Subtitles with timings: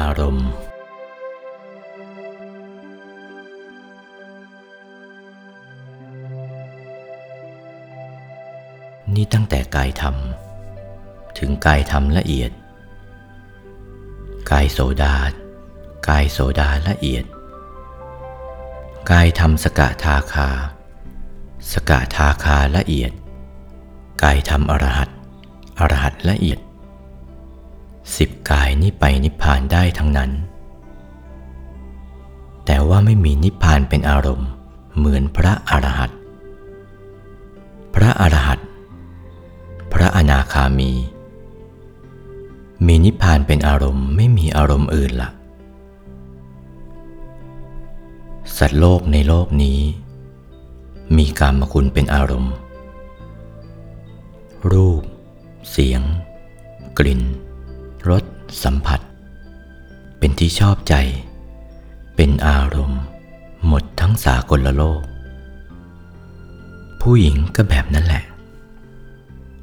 [0.00, 0.48] ารมณ์
[9.14, 10.16] นี่ตั้งแต่กายธรรม
[11.38, 12.50] ถึงกายธรรมละเอียด
[14.50, 15.14] กายโสดา
[16.08, 17.24] กายโสดาละเอียด
[19.10, 20.48] กายธรรมสกทาคา
[21.72, 23.12] สกทาคาละเอียด
[24.22, 25.08] กายธรรมอรหัต
[25.80, 26.58] อรหัตละเอียด
[28.16, 30.30] สิบกายนี้ไปนิพพานได้ทั้งนั้น
[32.64, 34.48] แต่ว่าไม่มีนิพพานเป็นอารมณ์
[34.96, 36.10] เหมือนพระอรหัต
[37.94, 38.58] พระอรหัต
[39.92, 40.92] พระอนาคามี
[42.86, 45.30] มีนิพพานเป็นอารมณ์ไม่มีอารมณ์อื่นละ
[48.56, 49.78] สัตว์โลกในโลกนี้
[51.16, 52.54] มีกามคุณเป็นอารมณ์
[54.72, 55.02] รูป
[55.70, 56.02] เสียง
[56.98, 57.22] กลิ่น
[58.10, 58.24] รส
[58.64, 59.00] สัมผัส
[60.18, 60.94] เป็นที่ชอบใจ
[62.16, 63.02] เป็นอารมณ์
[63.66, 65.02] หมดทั้งสากลโลก
[67.00, 68.24] ผู้หญิงก็แบบนั้นแหละ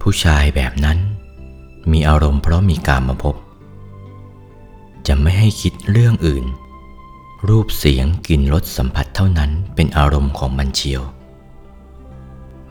[0.00, 0.98] ผู้ชายแบบนั้น
[1.92, 3.36] มีอารมณ์เพราะมีกามมาพบ
[5.06, 6.44] จะไม่ให้คิดเรื่องอื่น
[7.48, 11.02] รูปเสียงกลิ่นรสสัมผัสเท่านั้นเป็นอารมณ์ของมันเชียว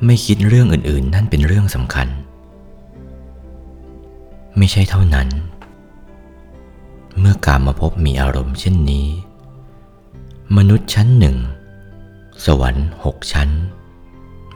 [0.06, 2.08] ไม่คิดเรื่องอื่นๆ นั่นเป็นเรื่องสำคัญ
[4.58, 5.30] ไม่ใช่เท่านั้น
[7.20, 9.08] เมื่อกามมาพบมีอารมณ์เช่นนี้
[10.58, 11.38] มนุษย์ชั้นหนึ่ง
[12.46, 13.50] สวรรค์หกชั้น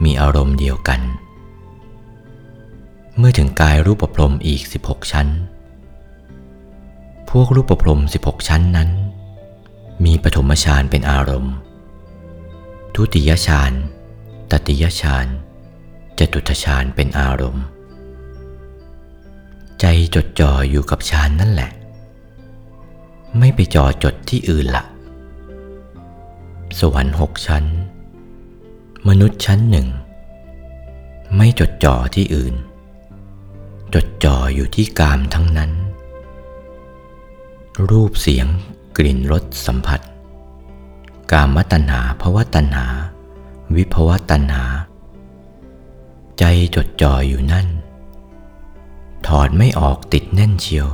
[0.04, 1.00] มีอารมณ์เดียวกัน
[3.18, 5.28] เมื่อถึงกายรูปประพรมอีก 16 ชั้น
[7.30, 8.90] พวกรูปประพรม 16 ชั้นนั้น
[10.04, 11.54] มีปฐมฌานเป็นอารมณ์
[12.94, 13.72] ทุติยฌาน
[14.50, 15.26] ตติยฌาน
[16.18, 17.64] จตุตฌานเป็นอารมณ์
[19.80, 21.70] ใจจดจ่ออยู่กับฌานนั่นแหละ
[23.38, 24.84] ไม่ไปจ่อจดที่อื่นละ
[26.78, 27.64] สวรรค์หกชั้น
[29.08, 29.88] มนุษย์ชั้นหนึ่ง
[31.36, 32.54] ไม่จดจ่อที่อื่น
[33.94, 35.72] จดจ่ออยู่ที่กามทั้งนั้น
[37.90, 38.46] รูปเสียง
[38.96, 40.00] กลิ่นรสสัมผัส
[41.32, 42.86] กามตัณหาภวตัณหา
[43.76, 44.64] วิภวตัณหา
[46.38, 46.44] ใจ
[46.74, 47.66] จดจ่ออยู่นั่น
[49.26, 50.88] ถอดไม่ออกติดแน่นเชียว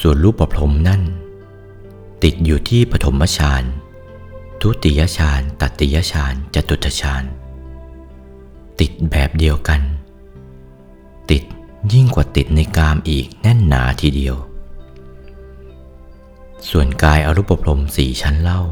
[0.00, 1.02] ส่วนรูปประพรมนั่น
[2.22, 3.64] ติดอยู่ที่ปฐมฌาน
[4.60, 7.24] ทุติยฌานตติยฌานจตุตฌาน
[8.80, 9.80] ติดแบบเดียวกัน
[11.30, 11.42] ติด
[11.92, 14.36] ยิ่งกว่าติดในกามอีกแน่นหนาทีเดียว
[16.70, 18.62] ส่วนกายอรูปพรมสี่ชั้นเล่า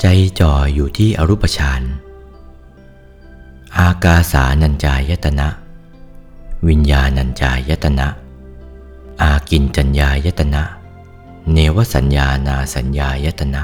[0.00, 0.06] ใจ
[0.40, 1.82] จ่ออยู่ที่อรูปฌาน
[3.78, 5.48] อากาสานัญจายตนะ
[6.68, 8.08] วิญญาณัญจายตนะ
[9.22, 10.62] อากินจัญญายตนะ
[11.52, 13.62] เนวสัญญานาสัญญายตนะ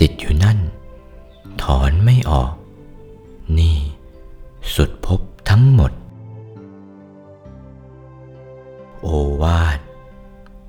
[0.00, 0.58] ติดอยู่นั่น
[1.62, 2.52] ถอนไม่ออก
[3.58, 3.78] นี่
[4.74, 5.92] สุดพบทั้งหมด
[9.02, 9.08] โอ
[9.42, 9.78] วาท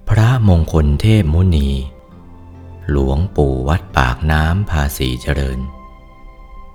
[0.10, 1.70] พระมงคลเทพมุนี
[2.90, 5.60] หลวงปู่วัดปากน้ำภาษีเจริญ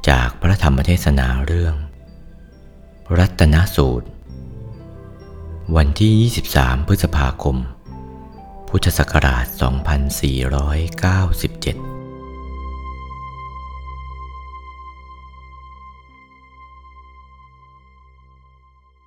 [0.09, 1.75] จากพระธรรมเทศนาเรื่อง
[3.19, 4.09] รัตนสูตร
[5.77, 6.13] วันที่
[6.51, 7.57] 23 พฤษภาคม
[8.69, 11.98] พุทธศักราช 2497